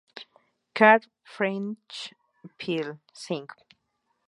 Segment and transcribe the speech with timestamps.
[0.73, 2.15] Carl Friedrich
[2.57, 3.45] Phil.Sigm.